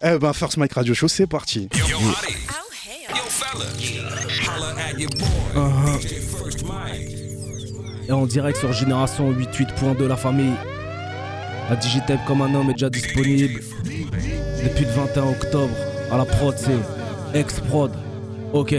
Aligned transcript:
Eh 0.00 0.18
ben, 0.18 0.32
First 0.32 0.56
Mike 0.58 0.74
Radio 0.74 0.94
Show, 0.94 1.08
c'est 1.08 1.26
parti. 1.26 1.68
Et 8.08 8.12
en 8.12 8.26
direct 8.26 8.58
sur 8.58 8.72
Génération 8.72 9.32
88.2 9.32 10.06
La 10.06 10.16
Famille. 10.16 10.54
La 11.68 11.76
Digitape 11.76 12.24
comme 12.26 12.42
un 12.42 12.54
homme 12.54 12.70
est 12.70 12.74
déjà 12.74 12.90
disponible 12.90 13.60
depuis 14.62 14.84
le 14.84 14.90
21 14.92 15.30
octobre. 15.30 15.74
À 16.12 16.16
la 16.16 16.24
prod, 16.24 16.54
c'est 16.56 17.38
ex-prod. 17.38 17.92
Ok. 18.52 18.76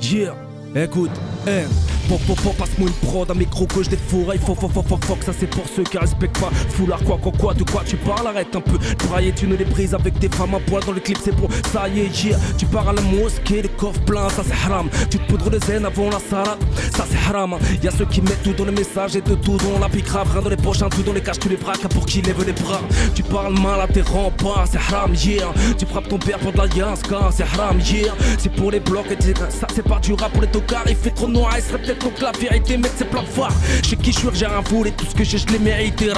Yeah, 0.00 0.34
écoute, 0.74 1.10
eh. 1.46 1.64
Pop, 2.08 2.18
pop, 2.26 2.40
pop, 2.40 2.56
passe-moi 2.56 2.88
une 2.88 3.08
prod, 3.08 3.30
un 3.30 3.34
micro 3.34 3.66
que 3.66 3.82
je 3.82 3.90
défouraille. 3.90 4.38
Faut, 4.38 4.54
faut, 4.54 4.68
faut, 4.68 4.82
faut, 4.82 4.98
faut, 5.02 5.14
que 5.16 5.24
ça 5.26 5.32
c'est 5.38 5.46
pour 5.46 5.64
ceux 5.68 5.82
qui 5.82 5.98
respectent 5.98 6.38
pas. 6.40 6.48
Foulard, 6.70 7.02
quoi, 7.04 7.18
quoi, 7.20 7.32
quoi, 7.38 7.52
de 7.52 7.64
quoi 7.64 7.82
tu 7.84 7.96
parles, 7.96 8.26
arrête 8.26 8.56
un 8.56 8.62
peu. 8.62 8.78
Brailler, 9.06 9.32
tu 9.32 9.46
ne 9.46 9.54
les 9.54 9.66
brises 9.66 9.94
avec 9.94 10.18
des 10.18 10.30
femmes 10.30 10.54
à 10.54 10.58
poil 10.60 10.82
dans 10.84 10.92
le 10.92 11.00
clip, 11.00 11.18
c'est 11.22 11.36
bon. 11.36 11.48
Ça 11.70 11.86
y 11.86 12.00
est, 12.00 12.24
yeah. 12.24 12.38
Tu 12.56 12.64
pars 12.64 12.88
à 12.88 12.94
la 12.94 13.02
mosquée, 13.02 13.60
le 13.60 13.68
coffre 13.68 14.00
plein, 14.00 14.26
ça 14.30 14.42
c'est 14.42 14.54
haram. 14.54 14.88
Tu 15.10 15.18
poudres 15.18 15.50
les 15.50 15.58
zen 15.60 15.84
avant 15.84 16.08
la 16.08 16.18
salade, 16.18 16.58
ça 16.96 17.04
c'est 17.10 17.18
haram. 17.28 17.58
Y'a 17.82 17.90
ceux 17.90 18.06
qui 18.06 18.22
mettent 18.22 18.42
tout 18.42 18.54
dans 18.54 18.64
le 18.64 18.72
message 18.72 19.14
et 19.16 19.20
de 19.20 19.34
tout 19.34 19.58
dans 19.58 19.78
la 19.78 19.90
pique 19.90 20.08
rien 20.08 20.40
dans 20.40 20.48
les 20.48 20.56
poches, 20.56 20.78
tout 20.78 21.02
dans 21.02 21.12
les 21.12 21.20
caches, 21.20 21.40
tu 21.40 21.50
les 21.50 21.56
braques 21.56 21.86
pour 21.88 22.06
qu'ils 22.06 22.24
lèvent 22.24 22.46
les 22.46 22.52
bras. 22.52 22.80
Tu 23.14 23.22
parles 23.22 23.52
mal 23.60 23.82
à 23.82 23.86
tes 23.86 24.00
remparts, 24.00 24.66
c'est 24.70 24.78
haram, 24.78 25.12
yeah. 25.14 25.52
Tu 25.76 25.84
frappes 25.84 26.08
ton 26.08 26.18
père 26.18 26.38
pour 26.38 26.52
de 26.52 26.58
la 26.58 26.66
yaska, 26.68 27.30
c'est 27.32 27.42
haram, 27.42 27.78
yeah. 27.80 28.14
C'est 28.38 28.52
pour 28.52 28.70
les 28.70 28.80
blocs, 28.80 29.10
et 29.10 29.34
ça 29.50 29.66
c'est 29.74 29.86
pas 29.86 29.98
du 29.98 30.14
rap 30.14 30.32
pour 30.32 30.40
les 30.40 30.48
tocards. 30.48 30.84
Il 30.88 30.96
fait 30.96 31.10
trop 31.10 31.28
noir, 31.28 31.52
il 31.54 31.62
serait 31.62 31.78
peut-être 31.78 31.97
donc 32.00 32.20
la 32.20 32.32
vérité, 32.32 32.76
mec, 32.76 32.90
c'est 32.96 33.08
plein 33.08 33.22
phare. 33.22 33.52
Chez 33.82 33.96
qui 33.96 34.12
je 34.12 34.18
suis, 34.18 34.28
j'ai 34.34 34.46
rien 34.46 34.60
volé, 34.60 34.92
tout 34.92 35.06
ce 35.06 35.14
que 35.14 35.24
j'ai, 35.24 35.38
je 35.38 35.46
l'ai 35.48 35.58
mérité. 35.58 36.12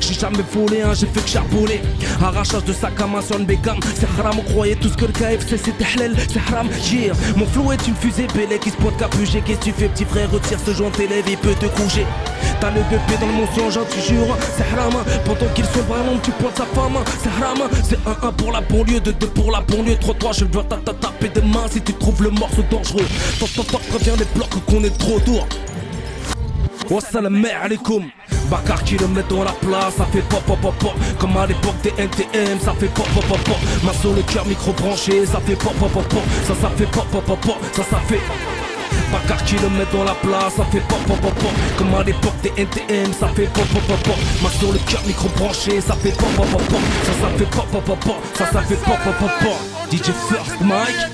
J'ai 0.00 0.14
jamais 0.14 0.44
volé, 0.52 0.82
hein, 0.82 0.92
j'ai 0.94 1.06
fait 1.06 1.20
que 1.20 1.28
charbonner. 1.28 1.80
Arrachage 2.22 2.64
de 2.64 2.72
sac 2.72 3.00
à 3.00 3.06
main 3.06 3.20
sur 3.20 3.38
une 3.38 3.44
bécam, 3.44 3.78
c'est 3.94 4.08
haram. 4.18 4.36
On 4.38 4.52
croyait 4.52 4.74
tout 4.74 4.88
ce 4.88 4.96
que 4.96 5.04
le 5.04 5.12
KFC 5.12 5.58
c'était 5.58 5.84
halal, 5.84 6.16
c'est 6.28 6.38
haram. 6.38 6.68
Yeah. 6.90 7.14
Mon 7.36 7.46
flow 7.46 7.72
est 7.72 7.86
une 7.86 7.94
fusée, 7.94 8.26
Bélé 8.34 8.58
qui 8.58 8.70
se 8.70 8.76
pointe 8.76 8.96
capuché. 8.96 9.42
Qu'est-ce 9.44 9.58
que 9.58 9.64
tu 9.64 9.72
fais, 9.72 9.88
petit 9.88 10.04
frère, 10.04 10.30
retire 10.30 10.58
ce 10.64 10.72
joint 10.72 10.90
tes 10.90 11.06
lèvres, 11.06 11.28
il 11.28 11.36
peut 11.36 11.54
te 11.54 11.66
coucher. 11.66 12.06
T'as 12.60 12.70
le 12.70 12.82
bébé 12.82 13.18
dans 13.20 13.26
le 13.26 13.32
mensonge, 13.32 13.76
hein, 13.76 13.86
tu 13.90 14.00
jures, 14.00 14.36
c'est 14.56 14.64
haram. 14.76 14.94
Pendant 15.24 15.52
qu'il 15.54 15.64
soit 15.66 15.82
vraiment, 15.82 16.18
tu 16.22 16.30
pointes 16.32 16.56
sa 16.56 16.66
femme, 16.66 16.98
c'est 17.22 17.42
haram. 17.42 17.68
C'est 17.82 17.98
1-1 18.04 18.32
pour 18.32 18.52
la 18.52 18.60
banlieue, 18.60 19.00
2-2 19.00 19.26
pour 19.34 19.50
la 19.50 19.60
banlieue, 19.60 19.94
3-3, 19.94 20.38
je 20.38 20.44
ta 20.44 20.76
taper 20.76 21.28
des 21.28 21.42
mains 21.42 21.66
si 21.70 21.80
tu 21.80 21.92
trouves 21.94 22.22
le 22.22 22.30
morceau 22.30 22.62
dangereux. 22.70 23.04
Tant, 23.38 23.46
préviens 23.90 24.16
les 24.16 24.26
blocs 24.34 24.64
qu'on 24.66 24.82
est 24.84 24.96
trop 24.98 25.18
dur. 25.20 25.46
Wassalam 26.90 27.44
alaikum 27.44 28.04
Bakar 28.52 28.84
qui 28.84 28.98
le 28.98 29.08
met 29.08 29.22
dans 29.30 29.44
la 29.44 29.52
place, 29.52 29.94
ça 29.96 30.04
fait 30.12 30.20
pop 30.28 30.42
pop 30.44 30.60
pop 30.60 30.74
pop 30.78 30.92
Comme 31.18 31.34
à 31.38 31.46
l'époque 31.46 31.80
des 31.82 31.88
NTM, 31.96 32.60
ça 32.60 32.74
fait 32.78 32.88
pop 32.88 33.08
pop 33.14 33.24
pop 33.24 33.40
pop 33.44 33.56
Ma 33.82 33.94
sur 33.94 34.12
le 34.12 34.20
cœur 34.20 34.44
micro 34.44 34.72
branché, 34.72 35.24
ça 35.24 35.40
fait 35.40 35.56
pop 35.56 35.72
pop 35.80 35.90
pop 35.90 36.06
pop 36.06 36.22
Ça 36.46 36.54
ça 36.60 36.68
fait 36.76 36.84
pop 36.84 37.06
pop 37.10 37.24
pop 37.24 37.40
pop, 37.40 37.56
ça 37.74 37.82
ça 37.90 37.98
fait 38.06 38.20
Bakar 39.10 39.42
qui 39.44 39.54
le 39.54 39.70
met 39.70 39.86
dans 39.90 40.04
la 40.04 40.12
place, 40.16 40.56
ça 40.58 40.66
fait 40.66 40.80
pop 40.80 40.98
pop 41.06 41.18
pop 41.18 41.32
pop 41.32 41.50
Comme 41.78 41.94
à 41.94 42.02
l'époque 42.04 42.38
des 42.42 42.52
NTM, 42.58 43.10
ça 43.18 43.28
fait 43.28 43.46
pop 43.54 43.64
pop 43.72 43.82
pop 43.84 44.02
pop 44.02 44.16
Ma 44.42 44.50
sur 44.50 44.70
le 44.70 44.78
cœur 44.80 45.00
micro 45.06 45.30
branché, 45.30 45.80
ça 45.80 45.94
fait 45.94 46.12
pop 46.12 46.28
pop 46.36 46.46
pop 46.50 46.62
pop 46.64 46.80
Ça 47.04 47.12
ça 47.22 47.28
fait 47.38 47.50
pop 47.56 47.66
pop 47.72 47.84
pop 47.84 48.00
pop, 48.00 48.16
ça 48.34 48.52
ça 48.52 48.60
fait 48.60 48.76
pop 48.84 48.98
pop 49.02 49.14
pop 49.18 49.30
pop 49.40 49.90
DJ 49.90 50.12
First 50.28 50.60
Mike 50.60 51.08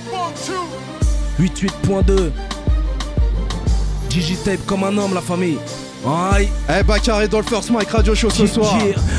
88.2 1.39 2.33
Digitape 4.11 4.67
comme 4.67 4.83
un 4.83 4.99
homme 4.99 5.15
la 5.15 5.21
famille 5.21 5.59
Aïe 6.07 6.49
Eh 6.69 6.83
Bakar 6.83 7.23
est 7.23 7.29
dans 7.29 7.39
le 7.39 7.45
First 7.45 7.71
Mike 7.71 7.91
Radio 7.91 8.15
Show 8.15 8.31
ce 8.31 8.47
soir. 8.47 8.79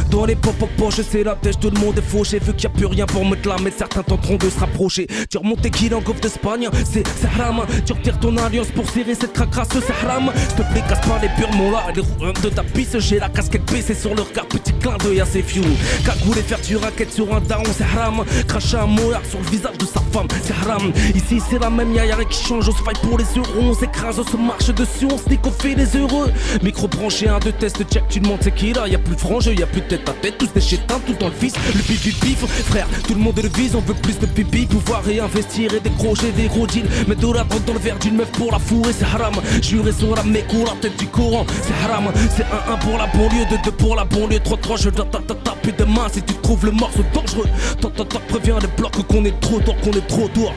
Dans 0.10 0.26
les 0.26 0.36
pop 0.36 0.56
pop 0.58 0.70
poches, 0.78 1.02
c'est 1.10 1.24
la 1.24 1.36
tête, 1.36 1.60
tout 1.60 1.70
le 1.70 1.80
monde 1.80 1.98
est 1.98 2.02
fauché. 2.02 2.40
Vu 2.40 2.54
qu'il 2.54 2.70
n'y 2.70 2.76
a 2.76 2.78
plus 2.78 2.86
rien 2.88 3.06
pour 3.06 3.26
me 3.26 3.36
clamer, 3.36 3.72
certains 3.76 4.04
tenteront 4.04 4.38
de 4.38 4.50
se 4.50 4.60
rapprocher. 4.60 5.08
Tu 5.30 5.38
remontes 5.38 5.62
tes 5.62 5.70
kills 5.70 5.94
en 5.94 6.02
golf 6.02 6.20
d'Espagne, 6.20 6.68
c'est 6.84 7.04
haram. 7.26 7.62
Tu 7.86 7.94
retires 7.94 8.20
ton 8.20 8.36
alliance 8.38 8.68
pour 8.68 8.90
serrer 8.90 9.16
cette 9.16 9.34
cracrasse, 9.34 9.68
c'est 9.72 10.06
haram. 10.06 10.32
S'il 10.36 10.48
te 10.66 10.72
plaît, 10.72 10.84
casse 10.88 11.08
pas 11.08 11.20
les 11.22 11.30
purements 11.30 11.72
là, 11.72 11.84
les 11.96 12.02
roues 12.02 12.34
de 12.44 12.50
ta 12.50 12.64
piste. 12.64 13.00
J'ai 13.00 13.20
la 13.20 13.30
casquette 13.30 13.72
baissée 13.72 13.94
sur 13.94 14.16
le 14.16 14.24
regard, 14.24 14.48
petit 14.48 14.74
clin 14.74 14.98
d'œil 14.98 15.22
assez 15.22 15.44
few. 15.44 15.64
Cagoule 16.06 16.38
et 16.38 16.42
faire 16.42 16.60
du 16.62 16.78
racket 16.78 17.12
sur 17.14 17.34
un 17.36 17.42
daron, 17.42 17.64
c'est 17.78 17.84
haram. 17.84 18.24
Cracher 18.48 18.78
un 18.78 18.88
molar 18.88 19.22
sur 19.30 19.40
le 19.40 19.46
visage 19.46 19.78
de 19.78 19.86
sa 19.86 20.02
femme, 20.12 20.28
c'est 20.44 20.54
haram. 20.54 20.92
Ici, 21.14 21.40
c'est 21.50 21.60
la 21.60 21.70
même, 21.70 21.94
y'a 21.94 22.04
rien 22.04 22.26
qui 22.26 22.44
change. 22.44 22.68
On 22.68 22.72
se 22.72 22.84
fight 22.84 22.98
pour 23.00 23.18
les 23.18 23.26
euros, 23.38 23.70
on 23.72 23.74
s'écrase, 23.74 24.20
on 24.20 24.24
se 24.24 24.38
marche 24.38 24.74
dessus, 24.74 25.08
on 25.12 25.18
se 25.18 25.30
les 25.76 25.98
heureux. 25.98 26.32
Micro 26.64 26.88
branché, 26.88 27.28
un 27.28 27.40
de 27.40 27.52
test, 27.52 27.78
check, 27.92 28.04
tu 28.10 28.20
demandes 28.20 28.40
c'est 28.42 28.54
qui 28.54 28.74
là? 28.74 28.88
Y'a 28.88 28.98
plus 28.98 29.16
de 29.16 29.20
frange, 29.20 29.48
y'a 29.48 29.68
plus 29.68 29.82
de 29.82 29.99
tête 30.00 30.10
à 30.10 30.14
tête, 30.14 30.38
tous 30.38 30.54
des 30.54 30.62
chétins, 30.62 31.00
tout 31.06 31.14
dans 31.20 31.28
le 31.28 31.34
fils. 31.34 31.54
Le 31.76 31.82
pipi 31.82 32.12
pif, 32.12 32.46
frère, 32.66 32.88
tout 33.08 33.14
le 33.14 33.20
monde 33.20 33.40
le 33.42 33.50
vise, 33.50 33.76
on 33.76 33.82
veut 33.82 33.94
plus 33.94 34.20
de 34.20 34.26
pipi, 34.26 34.66
pouvoir 34.66 35.04
réinvestir 35.04 35.74
et 35.74 35.80
décrocher 35.80 36.32
des 36.32 36.48
gros 36.48 36.68
deals. 36.68 36.90
Mais 37.08 37.16
de 37.16 37.34
la 37.34 37.44
drogue 37.44 37.64
dans 37.66 37.74
le 37.74 37.80
verre 37.80 38.00
d'une 38.00 38.16
meuf 38.16 38.32
pour 38.32 38.52
la 38.52 38.60
fourrer, 38.60 38.94
c'est 38.94 39.06
haram. 39.06 39.34
Juré 39.62 39.92
sur 39.92 40.16
la 40.16 40.24
méco, 40.24 40.58
la 40.66 40.76
tête 40.82 40.98
du 40.98 41.08
courant, 41.08 41.46
c'est 41.64 41.74
haram. 41.86 42.12
C'est 42.36 42.44
1-1 42.44 42.80
pour 42.80 42.98
la 42.98 43.08
banlieue, 43.08 43.46
2-2 43.46 43.72
pour 43.72 43.96
la 43.96 44.06
banlieue, 44.06 44.40
3-3, 44.40 44.82
je 44.82 44.90
dois 44.90 45.06
taper 45.06 45.72
des 45.72 45.86
mains 45.86 46.08
si 46.12 46.22
tu 46.22 46.34
trouves 46.36 46.66
le 46.66 46.72
morceau 46.72 47.04
dangereux. 47.14 47.48
Tant, 47.82 47.90
préviens 48.28 48.60
les 48.60 48.68
blocs 48.68 49.06
qu'on 49.08 49.26
est 49.26 49.40
trop 49.40 49.60
tort, 49.60 49.76
qu'on 49.82 49.92
est 49.92 50.08
trop 50.08 50.30
dur. 50.30 50.54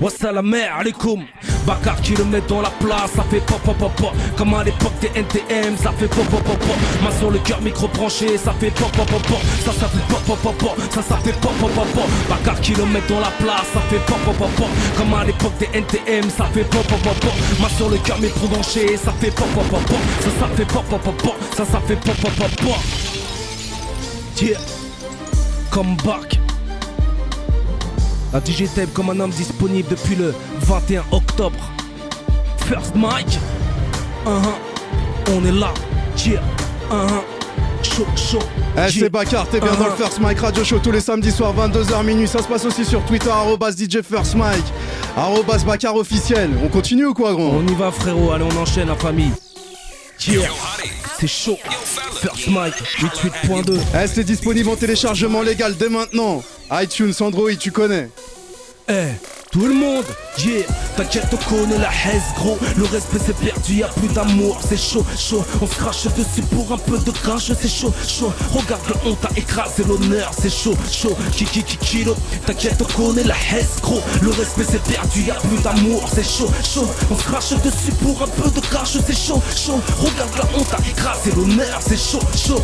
Wassalam 0.00 0.54
alaikum 0.54 1.24
Bakar 1.66 2.00
qui 2.02 2.14
le 2.14 2.24
met 2.24 2.42
dans 2.46 2.60
la 2.60 2.70
place, 2.70 3.12
ça 3.16 3.22
fait 3.30 3.40
pop 3.40 3.60
pop 3.62 3.76
pop 3.78 3.92
pop 3.96 4.12
Comme 4.36 4.52
à 4.54 4.64
l'époque 4.64 4.92
des 5.00 5.08
NTM, 5.18 5.76
ça 5.78 5.92
fait 5.92 6.08
pop 6.08 6.26
pop 6.28 6.42
pop 6.42 6.58
pop 6.58 6.76
Main 7.02 7.10
sur 7.18 7.30
le 7.30 7.38
cœur 7.38 7.60
micro 7.62 7.88
branché, 7.88 8.36
ça 8.36 8.52
fait 8.60 8.70
pop 8.70 8.92
pop 8.92 9.06
pop 9.06 9.22
pop 9.22 9.38
Ça 9.64 9.72
ça 9.72 9.88
fait 9.88 10.06
pop 10.08 10.38
pop 10.42 10.56
pop 10.58 10.76
ça 10.90 11.02
ça 11.02 11.16
fait 11.18 11.32
pop 11.40 11.52
pop 11.58 11.70
pop 11.72 12.08
Bakar 12.28 12.60
qui 12.60 12.74
le 12.74 12.84
met 12.86 13.02
dans 13.08 13.20
la 13.20 13.30
place, 13.38 13.66
ça 13.72 13.80
fait 13.88 14.04
pop 14.06 14.18
pop 14.24 14.36
pop 14.36 14.50
pop 14.56 14.68
Comme 14.96 15.14
à 15.14 15.24
l'époque 15.24 15.56
des 15.58 15.68
NTM, 15.72 16.28
ça 16.30 16.44
fait 16.52 16.64
pop 16.64 16.86
pop 16.86 17.00
pop 17.00 17.32
Main 17.60 17.68
sur 17.76 17.88
le 17.88 17.96
cœur 17.98 18.18
micro 18.20 18.46
branché, 18.48 18.96
ça 18.96 19.12
fait 19.20 19.30
pop 19.30 19.48
pop 19.54 19.66
pop 19.68 19.80
Ça 20.20 20.28
ça 20.40 20.48
fait 20.54 20.66
pop 20.66 20.84
pop 20.84 21.00
pop 21.00 21.16
pop, 21.22 21.36
ça 21.56 21.64
ça 21.64 21.80
fait 21.86 21.96
pop 21.96 22.16
pop 22.16 22.32
pop 22.32 22.56
pop 22.62 22.78
Yeah 24.40 24.58
Come 25.70 25.96
back 26.04 26.33
la 28.34 28.40
Digitape 28.40 28.92
comme 28.92 29.10
un 29.10 29.20
homme 29.20 29.30
disponible 29.30 29.88
depuis 29.88 30.16
le 30.16 30.34
21 30.62 31.04
octobre. 31.12 31.70
First 32.66 32.94
Mike, 32.96 33.38
uh-huh. 34.26 35.32
on 35.36 35.44
est 35.44 35.52
là, 35.52 35.72
yeah, 36.26 36.42
uh-huh. 36.90 37.22
chaud, 37.82 38.06
chaud. 38.16 38.38
Eh 38.76 38.90
c'est 38.90 39.08
Bakar, 39.08 39.46
t'es 39.48 39.60
bien 39.60 39.72
dans 39.74 39.84
le 39.84 39.90
Uh-huh. 39.92 39.96
First 39.96 40.18
Mike 40.18 40.40
Radio 40.40 40.64
Show 40.64 40.80
tous 40.80 40.90
les 40.90 41.00
samedis 41.00 41.30
soirs 41.30 41.54
22h 41.54 42.04
minuit. 42.04 42.26
Ça 42.26 42.42
se 42.42 42.48
passe 42.48 42.64
aussi 42.64 42.84
sur 42.84 43.04
Twitter 43.04 43.30
arrobas 43.30 43.70
DJ 43.70 44.02
First 44.02 44.34
Mike, 44.34 44.64
arrobas 45.16 45.62
Bakar 45.64 45.94
officiel. 45.94 46.50
On 46.64 46.68
continue 46.68 47.06
ou 47.06 47.14
quoi 47.14 47.34
gros? 47.34 47.52
On 47.54 47.66
y 47.68 47.74
va 47.74 47.92
frérot, 47.92 48.32
allez 48.32 48.44
on 48.44 48.60
enchaîne 48.60 48.88
la 48.88 48.96
famille. 48.96 49.30
Yeah, 50.26 50.48
c'est 51.20 51.28
chaud. 51.28 51.58
First 52.20 52.48
Mike, 52.48 52.74
88.2. 53.00 53.78
Eh 54.02 54.06
c'est 54.08 54.24
disponible 54.24 54.70
en 54.70 54.76
téléchargement 54.76 55.42
légal 55.42 55.76
dès 55.76 55.88
maintenant. 55.88 56.42
iTunes, 56.72 57.12
Android, 57.20 57.54
tu 57.60 57.70
connais. 57.70 58.08
Eh, 58.86 59.14
tout 59.50 59.64
le 59.64 59.72
monde, 59.72 60.04
yeah, 60.44 60.66
t'inquiète, 60.94 61.24
on 61.32 61.36
connaît 61.48 61.78
la 61.78 61.88
haise, 61.88 62.34
gros. 62.36 62.58
Le 62.76 62.84
respect 62.84 63.18
c'est 63.24 63.34
perdu, 63.34 63.76
y'a 63.76 63.88
plus 63.88 64.08
d'amour, 64.08 64.60
c'est 64.68 64.76
chaud, 64.76 65.06
chaud. 65.16 65.42
On 65.62 65.66
se 65.66 65.74
crache 65.74 66.04
dessus 66.04 66.42
pour 66.50 66.70
un 66.70 66.76
peu 66.76 66.98
de 66.98 67.10
crash, 67.10 67.50
c'est 67.58 67.68
chaud, 67.68 67.94
chaud. 68.06 68.30
Regarde, 68.52 68.82
le 68.88 69.10
on 69.10 69.14
t'a 69.14 69.30
écrasé 69.36 69.84
l'honneur, 69.84 70.32
c'est 70.38 70.52
chaud, 70.52 70.74
chaud. 70.90 71.16
Kiki, 71.32 71.62
kilo, 71.62 72.14
t'inquiète, 72.44 72.76
on 72.82 72.84
connaît 72.84 73.24
la 73.24 73.36
haise, 73.54 73.80
gros. 73.80 74.02
Le 74.20 74.28
respect 74.28 74.66
c'est 74.70 74.82
perdu, 74.82 75.22
y'a 75.22 75.34
plus 75.36 75.62
d'amour, 75.62 76.06
c'est 76.14 76.22
chaud, 76.22 76.50
chaud. 76.62 76.86
On 77.10 77.16
se 77.16 77.24
crache 77.24 77.50
dessus 77.62 77.92
pour 78.02 78.22
un 78.22 78.28
peu 78.28 78.50
de 78.50 78.60
crash, 78.60 78.98
c'est 79.06 79.16
chaud, 79.16 79.40
chaud. 79.56 79.80
Regarde, 79.98 80.36
là, 80.36 80.44
on 80.58 80.62
t'a 80.62 80.78
écrasé 80.90 81.30
l'honneur, 81.34 81.80
c'est 81.80 81.96
chaud, 81.96 82.20
chaud. 82.36 82.62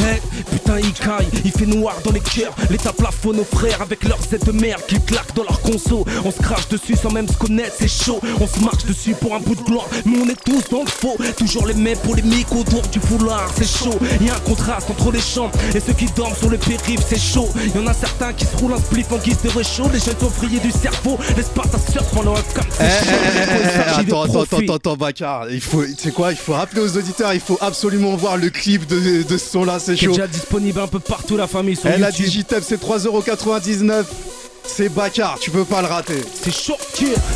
Eh, 0.00 0.20
putain 0.50 0.78
il 0.80 0.92
caille, 0.92 1.28
il 1.44 1.50
fait 1.52 1.66
noir 1.66 1.96
dans 2.04 2.12
les 2.12 2.20
cœurs. 2.20 2.54
L'état 2.70 2.92
plafond 2.92 3.32
nos 3.32 3.44
frères 3.44 3.82
avec 3.82 4.04
leurs 4.04 4.18
aides 4.32 4.44
de 4.44 4.52
merde 4.52 4.80
Qui 4.88 5.00
claquent 5.00 5.34
dans 5.34 5.42
leur 5.44 5.60
conso. 5.60 6.04
On 6.24 6.30
se 6.30 6.38
crache 6.40 6.68
dessus 6.68 6.96
sans 6.96 7.10
même 7.10 7.28
se 7.28 7.36
connaître 7.36 7.74
c'est 7.78 7.88
chaud. 7.88 8.20
On 8.40 8.46
se 8.46 8.60
marche 8.64 8.84
dessus 8.84 9.14
pour 9.20 9.34
un 9.34 9.40
bout 9.40 9.54
de 9.54 9.62
gloire 9.62 9.86
Mais 10.06 10.18
on 10.18 10.28
est 10.28 10.40
tous 10.44 10.62
dans 10.70 10.82
le 10.82 10.88
faux. 10.90 11.16
Toujours 11.36 11.66
les 11.66 11.74
mêmes 11.74 11.98
polémiques 11.98 12.52
autour 12.52 12.82
du 12.82 13.00
foulard 13.00 13.50
C'est 13.56 13.68
chaud, 13.68 13.98
y 14.20 14.30
a 14.30 14.34
un 14.36 14.40
contraste 14.40 14.88
entre 14.90 15.10
les 15.12 15.20
champs 15.20 15.50
Et 15.74 15.80
ceux 15.80 15.92
qui 15.92 16.06
dorment 16.16 16.34
sur 16.36 16.48
le 16.50 16.58
périph' 16.58 17.00
c'est 17.08 17.18
chaud. 17.20 17.48
Y'en 17.74 17.86
a 17.86 17.94
certains 17.94 18.32
qui 18.32 18.44
se 18.46 18.56
roulent 18.56 18.74
un 18.74 18.78
spliff 18.78 19.10
en 19.12 19.18
guise 19.18 19.40
de 19.42 19.48
réchaud. 19.50 19.88
Les 19.92 19.98
jeunes 20.00 20.16
friés 20.30 20.60
du 20.60 20.70
cerveau 20.70 21.18
Les 21.36 21.42
Spartans 21.42 21.78
surfent 21.92 22.10
pendant 22.14 22.34
un 22.36 22.42
camp 22.42 22.62
Eh, 22.80 22.84
c'est 22.84 23.06
eh, 23.06 23.94
chaud. 23.94 23.96
eh, 24.00 24.04
de 24.04 24.10
attends, 24.10 24.22
attends, 24.22 24.42
attends, 24.58 24.74
attends, 24.74 24.96
Bakar. 24.96 25.50
Il 25.50 25.60
faut, 25.60 25.84
tu 25.84 25.94
sais 25.96 26.10
quoi, 26.12 26.30
il 26.32 26.38
faut 26.38 26.52
rappeler 26.52 26.80
aux 26.80 26.96
auditeurs, 26.96 27.34
il 27.34 27.40
faut 27.40 27.58
absolument 27.60 28.14
voir 28.16 28.36
le 28.36 28.50
clip 28.50 28.86
de, 28.86 29.22
de 29.22 29.38
ce 29.38 29.50
son-là, 29.50 29.78
c'est 29.96 30.04
chaud. 30.06 30.12
déjà 30.12 30.26
disponible 30.26 30.80
un 30.80 30.86
peu 30.86 31.00
partout 31.00 31.36
la 31.36 31.46
famille 31.46 31.76
sur 31.76 31.88
la 31.88 31.98
YouTube 31.98 32.24
Digitape, 32.26 32.62
c'est 32.66 32.82
3,99€. 32.82 34.04
C'est 34.76 34.88
Bakar, 34.88 35.36
tu 35.40 35.50
peux 35.50 35.64
pas 35.64 35.82
le 35.82 35.88
rater. 35.88 36.22
C'est 36.42 36.54
chaud, 36.54 36.76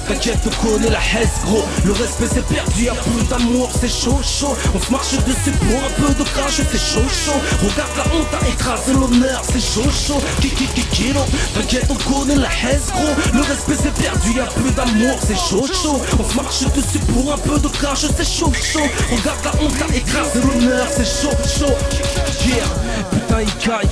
t'inquiète, 0.07 0.39
on 0.47 0.67
connaît 0.67 0.89
la 0.89 0.99
haisse, 0.99 1.43
gros. 1.45 1.65
Le 1.85 1.93
respect 1.93 2.29
c'est 2.33 2.47
perdu, 2.47 2.85
y'a 2.85 2.95
plus 2.95 3.25
d'amour, 3.29 3.71
c'est 3.79 3.91
chaud, 3.91 4.21
chaud. 4.23 4.57
On 4.75 4.81
se 4.81 4.91
marche 4.91 5.13
dessus 5.13 5.51
pour 5.59 5.79
un 5.79 5.91
peu 6.01 6.15
de 6.15 6.23
crash, 6.23 6.61
c'est 6.71 6.79
chaud, 6.79 7.07
chaud. 7.09 7.39
Regarde 7.61 7.91
la 7.97 8.05
honte 8.15 8.35
a 8.41 8.49
écrasé 8.49 8.93
l'honneur, 8.93 9.43
c'est 9.53 9.61
chaud, 9.61 9.91
chaud. 9.91 10.23
Kiki, 10.41 10.67
kiki, 10.69 11.13
t'inquiète, 11.55 11.87
on 11.91 11.97
connaît 11.97 12.37
la 12.37 12.49
haisse, 12.49 12.93
gros. 12.93 13.15
Le 13.35 13.41
respect 13.41 13.77
c'est 13.83 14.03
perdu, 14.03 14.33
y'a 14.37 14.45
plus 14.45 14.71
d'amour, 14.71 15.19
c'est 15.27 15.37
chaud, 15.37 15.67
chaud. 15.67 16.01
On 16.19 16.31
se 16.31 16.37
marche 16.37 16.61
dessus 16.61 17.01
pour 17.13 17.33
un 17.33 17.39
peu 17.39 17.59
de 17.59 17.69
crash, 17.69 18.07
c'est 18.17 18.29
chaud, 18.29 18.53
chaud. 18.55 18.89
Regarde 19.11 19.45
la 19.45 19.53
honte 19.61 19.83
a 19.83 19.95
écrasé 19.95 20.41
l'honneur, 20.41 20.87
c'est 20.97 21.05
chaud, 21.05 21.37
chaud. 21.59 21.75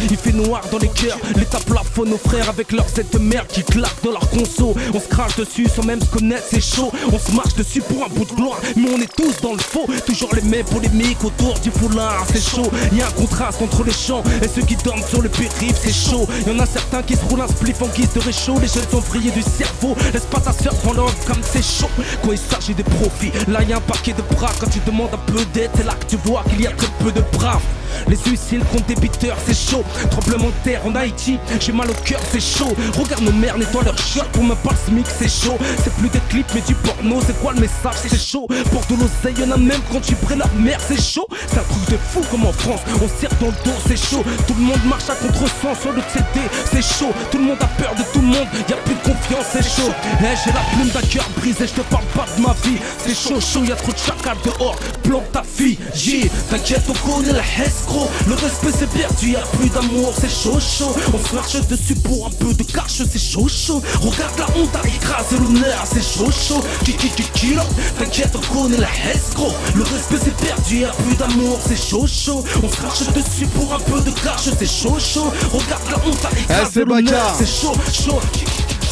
Il 0.09 0.17
fait 0.17 0.33
noir 0.33 0.63
dans 0.71 0.79
les 0.79 0.89
cœurs. 0.89 1.19
L'état 1.35 1.59
plafond, 1.59 2.05
nos 2.05 2.19
frères 2.19 2.49
avec 2.49 2.71
leur 2.71 2.87
cette 2.89 3.19
merde 3.19 3.49
qui 3.49 3.65
claque 3.65 4.01
dans 4.05 4.13
leur 4.13 4.29
conso. 4.31 4.75
On 4.95 5.01
se 5.01 5.09
crache 5.09 5.37
dessus 5.37 5.67
sans 5.69 5.83
même 5.83 6.01
se 6.01 6.07
connaître, 6.07 6.45
c'est 6.49 6.61
chaud. 6.61 6.93
On 7.13 7.19
se 7.19 7.33
marche 7.33 7.55
dessus 7.55 7.81
pour 7.81 8.05
un 8.05 8.09
bout 8.09 8.25
de 8.25 8.33
gloire, 8.35 8.59
mais 8.77 8.89
on 8.95 9.01
est 9.01 9.13
tous 9.13 9.41
dans 9.43 9.53
le 9.53 9.59
faux. 9.59 9.87
Toujours 10.07 10.33
les 10.35 10.43
mêmes 10.43 10.67
polémiques 10.67 11.25
autour 11.25 11.59
du 11.59 11.71
foulard, 11.71 12.25
c'est 12.33 12.41
chaud. 12.41 12.71
Y 12.93 13.03
a 13.03 13.09
un 13.09 13.11
contraste 13.11 13.61
entre 13.63 13.83
les 13.83 13.93
champs 13.93 14.23
et 14.43 14.49
ceux 14.49 14.63
qui 14.63 14.77
dorment 14.77 15.03
sur 15.09 15.23
le 15.23 15.29
périph', 15.29 15.77
c'est 15.83 15.93
chaud. 15.93 16.29
Y 16.47 16.51
en 16.51 16.61
a 16.61 16.67
certains 16.67 17.03
qui 17.03 17.17
se 17.17 17.25
roulent 17.25 17.41
un 17.41 17.49
spliff 17.49 17.83
en 17.83 17.89
guise 17.89 18.13
de 18.13 18.21
réchaud. 18.21 18.55
Les 18.61 18.69
jeunes 18.69 18.89
sont 18.91 19.03
du 19.19 19.43
cerveau, 19.43 19.97
laisse 20.13 20.27
pas 20.27 20.41
ta 20.41 20.53
soeur 20.53 20.75
prendre 20.77 21.13
comme 21.27 21.43
c'est 21.43 21.65
chaud. 21.65 21.91
Quand 22.23 22.31
il 22.33 22.39
s'agit 22.39 22.75
des 22.75 22.85
profits, 22.85 23.33
là 23.49 23.63
y 23.65 23.73
a 23.73 23.79
un 23.79 23.81
paquet 23.81 24.13
de 24.13 24.23
bras. 24.37 24.53
Quand 24.61 24.71
tu 24.71 24.79
demandes 24.87 25.11
un 25.13 25.33
peu 25.33 25.45
d'aide, 25.53 25.71
c'est 25.77 25.85
là 25.85 25.95
que 25.95 26.07
tu 26.07 26.17
vois 26.25 26.45
qu'il 26.49 26.61
y 26.61 26.67
a 26.67 26.71
très 26.71 26.91
peu 27.03 27.11
de 27.11 27.23
braves. 27.33 27.61
Les 28.09 28.17
suicides 28.17 28.65
contre 28.71 28.87
des 28.87 28.95
biteurs, 28.95 29.37
c'est 29.47 29.57
chaud. 29.57 29.85
Tremblement 30.11 30.49
de 30.49 30.65
terre 30.65 30.87
en 30.87 30.95
Haïti, 30.95 31.39
j'ai 31.61 31.73
mal 31.73 31.91
au 31.91 31.95
cœur, 32.05 32.21
c'est 32.31 32.41
chaud. 32.41 32.75
Regarde 32.99 33.23
nos 33.23 33.33
mères 33.33 33.59
nettoient 33.59 33.85
leur 33.85 33.99
shirt 33.99 34.29
pour 34.33 34.45
me 34.45 34.55
pas 34.55 34.71
le 34.71 34.93
SMIC, 34.93 35.07
c'est 35.19 35.29
chaud. 35.29 35.59
C'est 35.83 35.93
plus 35.95 36.09
des 36.09 36.21
clips 36.29 36.51
mais 36.55 36.61
du 36.63 36.75
porno, 36.75 37.21
c'est 37.27 37.39
quoi 37.41 37.53
le 37.53 37.61
message, 37.61 37.95
c'est 38.03 38.19
chaud. 38.19 38.47
Pour 38.71 38.85
de 38.87 39.01
l'oseille, 39.01 39.35
y'en 39.39 39.53
a 39.53 39.57
même 39.57 39.81
quand 39.91 40.01
tu 40.01 40.15
prends 40.17 40.37
leur 40.37 40.53
mère, 40.55 40.81
c'est 40.87 41.01
chaud. 41.01 41.27
C'est 41.47 41.59
un 41.59 41.65
truc 41.65 41.91
de 41.91 41.97
fou 41.97 42.21
comme 42.31 42.47
en 42.47 42.53
France, 42.53 42.81
on 43.03 43.09
serre 43.21 43.35
dans 43.41 43.49
le 43.49 43.65
dos, 43.65 43.77
c'est 43.87 43.97
chaud. 43.97 44.25
Tout 44.47 44.55
le 44.55 44.65
monde 44.65 44.85
marche 44.87 45.09
à 45.09 45.15
contre-sens 45.15 45.81
sur 45.81 45.93
le 45.93 46.03
CD, 46.13 46.47
c'est 46.71 46.83
chaud. 46.83 47.13
Tout 47.31 47.39
le 47.39 47.45
monde 47.45 47.59
a 47.61 47.67
peur 47.83 47.95
de 47.95 48.03
tout 48.13 48.21
le 48.21 48.29
monde, 48.29 48.47
y 48.69 48.73
a 48.73 48.77
plus 48.77 48.95
de 48.95 49.01
confiance, 49.01 49.22
c'est 49.51 49.63
chaud. 49.63 49.91
Eh, 50.21 50.25
j'ai 50.45 50.53
la 50.53 50.61
plume 50.75 50.89
d'un 50.91 51.01
cœur 51.09 51.25
brisé, 51.37 51.67
je 51.67 51.73
te 51.73 51.81
parle 51.83 52.05
pas 52.15 52.27
de 52.37 52.43
ma 52.43 52.55
vie. 52.65 52.79
C'est 53.05 53.15
chaud, 53.15 53.41
chaud, 53.41 53.65
y 53.65 53.73
a 53.73 53.77
trop 53.77 53.93
de 53.93 53.99
chacal 53.99 54.37
dehors, 54.45 54.77
plante 55.03 55.31
ta 55.33 55.43
fille, 55.43 55.79
yeah. 56.05 56.29
T'inquiète, 56.51 56.83
on 56.89 56.93
connaît 57.09 57.33
la 57.33 57.41
hesse, 57.41 57.85
gros. 57.87 58.09
Le 58.27 58.35
respect 58.35 58.73
c'est 58.79 58.91
perdu, 58.91 59.31
y'a 59.33 59.41
plus 59.59 59.69
d'amour, 59.71 60.13
c'est 60.19 60.31
chaud 60.31 60.59
chaud. 60.61 60.95
On 61.15 61.29
se 61.29 61.35
marche 61.35 61.67
dessus 61.69 61.95
pour 61.95 62.27
un 62.27 62.31
peu 62.31 62.53
de 62.53 62.63
cash, 62.65 63.03
c'est 63.11 63.19
chaud 63.19 63.49
chaud. 63.49 63.83
Regarde 64.01 64.39
la 64.39 64.47
honte 64.57 64.75
a 64.77 64.87
écrasé 64.87 65.37
l'honneur, 65.39 65.85
c'est 65.93 66.03
chaud 66.03 66.31
chaud. 66.31 66.63
Kiki 66.85 67.09
kiki 67.11 67.55
t'inquiète, 67.99 68.35
on 68.37 68.55
connaît 68.55 68.79
la 68.79 68.89
hesse 68.89 69.35
gros. 69.35 69.53
Le 69.75 69.83
respect 69.83 70.19
c'est 70.23 70.37
perdu, 70.37 70.81
y'a 70.81 70.89
plus 70.89 71.17
d'amour, 71.17 71.59
c'est 71.67 71.77
chaud 71.81 72.07
chaud. 72.07 72.45
On 72.63 72.69
se 72.69 72.83
marche 72.83 73.07
dessus 73.15 73.47
pour 73.47 73.75
un 73.75 73.79
peu 73.81 74.01
de 74.01 74.11
cash, 74.11 74.49
c'est 74.59 74.67
chaud 74.71 74.99
chaud. 74.99 75.33
Regarde 75.53 75.83
la 75.91 75.97
honte 76.09 76.25
a 76.25 76.29
Eh, 76.37 76.41
écrasé 76.43 76.71
c'est 76.75 76.85
l'honneur, 76.85 77.35
c'est 77.39 77.47
chaud 77.47 77.73
chaud. 77.93 78.21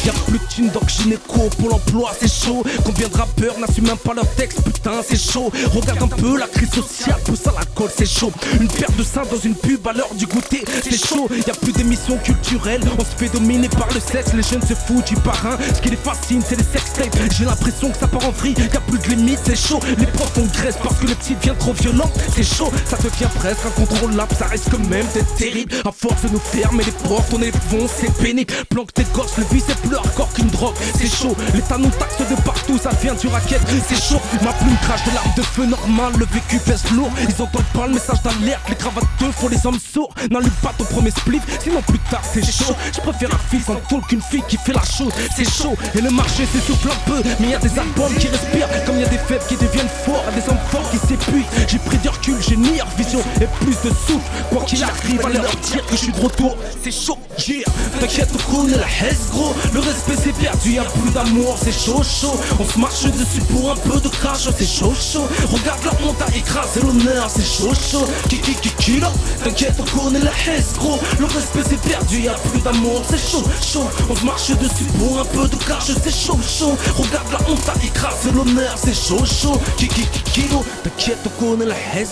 Y'a 0.05 0.13
plus 0.25 0.39
de 0.39 0.43
thunes 0.49 0.71
gynéco 0.87 1.49
pour 1.59 1.69
l'emploi 1.69 2.11
c'est 2.19 2.31
chaud. 2.31 2.63
Combien 2.83 3.07
de 3.07 3.15
rappeurs 3.15 3.57
n'assument 3.59 3.87
même 3.87 3.97
pas 3.97 4.13
leur 4.15 4.27
texte 4.35 4.61
putain 4.63 5.01
c'est 5.07 5.19
chaud. 5.19 5.51
Regarde 5.75 6.01
un 6.01 6.07
peu 6.07 6.39
la 6.39 6.47
crise 6.47 6.71
sociale 6.71 7.19
pousse 7.23 7.45
à 7.45 7.51
la 7.51 7.65
colle 7.75 7.91
c'est 7.95 8.07
chaud. 8.07 8.31
Une 8.59 8.67
paire 8.67 8.91
de 8.97 9.03
seins 9.03 9.21
dans 9.29 9.37
une 9.37 9.53
pub 9.53 9.87
à 9.87 9.93
l'heure 9.93 10.13
du 10.15 10.25
goûter 10.25 10.63
c'est 10.83 10.97
chaud. 10.97 11.29
Y'a 11.45 11.53
plus 11.53 11.71
d'émissions 11.71 12.17
culturelles 12.17 12.81
On 12.97 13.03
se 13.03 13.15
fait 13.15 13.29
dominer 13.29 13.69
par 13.69 13.87
le 13.93 13.99
sexe. 13.99 14.33
Les 14.33 14.41
jeunes 14.41 14.65
se 14.65 14.73
foutent 14.73 15.05
du 15.07 15.15
parrain 15.17 15.57
Ce 15.75 15.81
qui 15.81 15.91
les 15.91 15.97
fascine 15.97 16.41
c'est 16.47 16.55
les 16.57 16.63
sextapes 16.63 17.15
J'ai 17.37 17.45
l'impression 17.45 17.91
que 17.91 17.97
ça 17.99 18.07
part 18.07 18.25
en 18.25 18.31
vrille 18.31 18.55
Y'a 18.73 18.79
plus 18.81 18.97
de 18.97 19.15
limite 19.15 19.39
c'est 19.45 19.55
chaud. 19.55 19.79
Les 19.99 20.07
profs 20.07 20.33
font 20.33 20.47
graisse 20.51 20.77
parce 20.81 20.97
que 20.97 21.05
le 21.05 21.13
petit 21.13 21.35
devient 21.35 21.55
trop 21.59 21.73
violent 21.73 22.09
C'est 22.35 22.43
chaud. 22.43 22.71
Ça 22.85 22.97
devient 22.97 23.29
presque 23.35 23.65
incontrôlable 23.67 24.35
Ça 24.35 24.45
reste 24.45 24.69
quand 24.71 24.89
même 24.89 25.05
d'être 25.13 25.35
terrible. 25.35 25.71
À 25.85 25.91
force 25.91 26.23
de 26.23 26.29
nous 26.29 26.39
fermer 26.39 26.83
les 26.83 27.07
portes 27.07 27.31
on 27.33 27.41
est 27.43 27.53
bon 27.69 27.87
c'est 27.87 28.11
pénible. 28.17 28.51
Planque 28.69 28.93
tes 28.93 29.05
gosses 29.13 29.37
le 29.37 29.43
vice 29.51 29.63
c'est 29.67 29.77
plus 29.77 29.90
hardcore 29.97 30.31
qu'une 30.33 30.47
drogue. 30.47 30.75
C'est 30.97 31.07
chaud 31.07 31.35
L'État 31.53 31.77
nous 31.77 31.89
taxe 31.89 32.17
de 32.17 32.35
partout 32.41 32.77
ça 32.77 32.91
vient 33.01 33.13
du 33.13 33.27
racket. 33.27 33.61
C'est 33.87 34.01
chaud 34.01 34.21
Ma 34.41 34.53
plume 34.53 34.75
crache 34.83 35.03
de 35.05 35.13
l'arme 35.13 35.31
de 35.35 35.41
feu 35.41 35.65
normal 35.65 36.13
Le 36.17 36.25
vécu 36.25 36.57
pèse 36.59 36.83
lourd. 36.91 37.11
Ils 37.21 37.41
entendent 37.41 37.63
pas 37.73 37.87
le 37.87 37.93
message 37.93 38.21
d'alerte 38.23 38.61
Les 38.69 38.75
cravates 38.75 39.05
font 39.31 39.47
les 39.47 39.65
hommes 39.65 39.79
sourds. 39.79 40.13
N'allume 40.29 40.49
pas 40.61 40.73
ton 40.77 40.85
premier 40.85 41.11
split 41.11 41.41
Sinon 41.61 41.81
plus 41.81 41.99
tard 42.09 42.21
c'est 42.33 42.45
chaud. 42.45 42.75
Je 42.93 43.01
préfère 43.01 43.33
un 43.33 43.39
fils 43.49 43.69
en 43.69 43.75
tôle 43.89 44.01
qu'une 44.07 44.21
fille 44.21 44.43
qui 44.47 44.57
fait 44.57 44.73
la 44.73 44.83
chose. 44.83 45.11
C'est 45.35 45.49
chaud 45.49 45.75
Et 45.95 46.01
le 46.01 46.09
marché 46.09 46.45
s'essouffle 46.45 46.89
un 46.89 47.09
peu. 47.09 47.21
Mais 47.39 47.49
y 47.49 47.55
a 47.55 47.59
des 47.59 47.77
albums 47.79 48.13
qui 48.19 48.27
respirent 48.27 48.69
Comme 48.85 48.99
y 48.99 49.03
a 49.03 49.07
des 49.07 49.17
faibles 49.17 49.45
qui 49.47 49.55
deviennent 49.55 49.89
forts. 50.05 50.23
Et 50.31 50.39
des 50.39 50.49
hommes 50.49 50.63
forts 50.69 50.89
qui 50.91 50.97
s'épuisent. 50.97 51.45
J'ai 51.67 51.79
pris 51.79 51.97
du 51.97 52.09
recul, 52.21 52.35
j'ai 52.47 52.55
meilleure 52.55 52.87
vision 52.97 53.19
Et 53.41 53.47
plus 53.63 53.75
de 53.83 53.93
souffle. 53.95 54.29
Quoi 54.49 54.63
qu'il 54.63 54.83
arrive 54.83 55.25
à 55.25 55.29
leur 55.29 55.55
dire 55.55 55.85
que 55.85 55.91
je 55.91 55.97
suis 55.97 56.11
de 56.11 56.19
retour. 56.19 56.55
C'est 56.83 56.91
chaud, 56.91 57.17
yeah. 57.47 57.63
T'inquiète 57.99 58.29
on 58.53 58.67
la 58.67 58.87
hesse 58.87 59.29
gros. 59.31 59.53
Le 59.73 59.79
respect 59.79 60.15
c'est 60.23 60.33
perdu, 60.33 60.73
y'a 60.73 60.83
plus 60.83 61.11
d'amour 61.11 61.57
C'est 61.63 61.71
chaud 61.71 62.03
chaud. 62.03 62.39
On 62.59 62.65
se 62.65 62.79
marche 62.79 63.03
dessus 63.03 63.41
pour 63.49 63.71
un 63.71 63.75
peu 63.75 63.99
de 63.99 64.07
crash 64.07 64.47
C'est 64.57 64.65
chaud 64.65 64.93
chaud. 64.93 65.27
Regarde 65.51 65.83
la 65.85 65.91
honte 66.07 66.21
a 66.21 66.35
écrasé 66.35 66.81
l'honneur 66.81 67.29
C'est 67.29 67.45
chaud 67.45 67.73
chaud. 67.73 68.07
Kiki 68.29 68.55
kiki 68.55 68.99
là? 68.99 69.11
T'inquiète 69.43 69.79
on 69.99 70.09
la 70.11 70.31
hesse 70.53 70.73
gros. 70.77 70.99
Le 71.19 71.25
respect 71.25 71.63
c'est 71.69 71.81
perdu, 71.81 72.21
y'a 72.21 72.33
plus 72.33 72.61
d'amour 72.61 73.01
C'est 73.09 73.31
chaud 73.31 73.43
chaud. 73.61 73.87
On 74.09 74.15
se 74.15 74.25
marche 74.25 74.49
dessus 74.49 74.85
pour 74.99 75.19
un 75.19 75.25
peu 75.25 75.47
de 75.47 75.55
cash 75.55 75.91
C'est 76.03 76.15
chaud 76.15 76.39
chaud. 76.41 76.77
Regarde 76.97 77.31
la 77.31 77.49
honte 77.49 77.69
a 77.69 77.85
écrasé 77.85 78.31
l'honneur 78.33 78.75
C'est 78.77 78.93
chaud 78.93 79.23
chaud. 79.25 79.59
Kiki 79.77 80.05
kiki 80.05 80.41
T'inquiète 80.83 81.19
on 81.41 81.57
la 81.57 81.75
hesse 81.95 82.10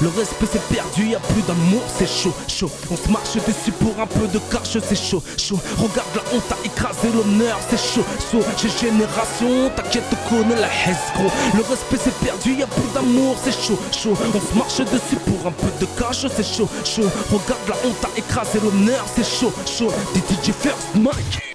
Le 0.00 0.08
respect 0.08 0.46
c'est 0.52 0.62
perdu, 0.74 1.08
y'a 1.08 1.20
plus 1.20 1.42
d'amour 1.42 1.82
C'est 1.98 2.08
chaud 2.08 2.34
chaud. 2.48 2.70
On 2.90 2.96
se 2.96 3.08
marche 3.08 3.34
dessus 3.34 3.72
pour 3.72 3.98
un 4.00 4.06
peu 4.06 4.26
de 4.28 4.38
cash 4.50 4.78
C'est 4.82 4.96
chaud 4.96 5.22
chaud. 5.36 5.58
Regarde 5.78 6.08
la 6.14 6.22
honte 6.34 6.52
a 6.52 6.66
écrasé 6.66 7.08
l'honneur 7.14 7.58
C'est 7.68 7.78
chaud 7.78 8.04
chaud. 8.30 8.42
J'ai 8.56 8.68
génération 8.68 9.70
T'inquiète 9.76 10.04
on 10.12 10.28
connaît 10.28 10.60
la 10.60 10.68
gros. 11.14 11.30
Le 11.54 11.62
respect 11.62 11.98
c'est 12.02 12.14
perdu, 12.24 12.54
y'a 12.54 12.66
plus 12.66 12.92
d'amour 12.94 13.36
C'est 13.42 13.52
chaud 13.52 13.78
chaud. 13.92 14.16
On 14.34 14.40
se 14.40 14.58
marche 14.58 14.78
dessus 14.78 15.16
pour 15.26 15.46
un 15.46 15.52
peu 15.52 15.70
de 15.80 15.86
cash 15.98 16.26
C'est 16.34 16.46
chaud 16.46 16.68
chaud. 16.84 17.08
Regarde 17.30 17.68
la 17.68 17.76
honte 17.88 18.04
a 18.04 18.18
écrasé 18.18 18.60
l'honneur 18.60 19.04
C'est 19.14 19.26
chaud 19.26 19.52
chaud. 19.66 19.92
DJ 20.14 20.52
First 20.52 20.94
Mike. 20.94 21.50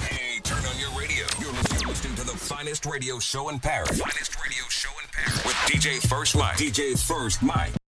Finest 2.45 2.85
radio 2.85 3.19
show 3.19 3.49
in 3.49 3.59
Paris. 3.59 3.85
Finest 3.89 4.35
radio 4.41 4.63
show 4.69 4.89
in 5.01 5.07
Paris. 5.11 5.45
With 5.45 5.55
DJ 5.67 6.07
First. 6.07 6.35
DJ 6.35 6.97
First 6.97 7.43
Mike. 7.43 7.84